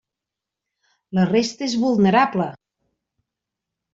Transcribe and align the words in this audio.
La 1.17 1.25
resta 1.31 1.67
és 1.67 1.75
vulnerable! 1.83 2.47